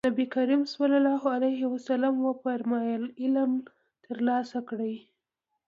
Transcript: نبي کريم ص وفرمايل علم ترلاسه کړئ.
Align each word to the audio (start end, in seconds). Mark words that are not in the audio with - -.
نبي 0.09 0.25
کريم 0.35 0.61
ص 0.71 0.73
وفرمايل 2.25 3.03
علم 3.21 3.51
ترلاسه 4.05 4.59
کړئ. 4.69 4.95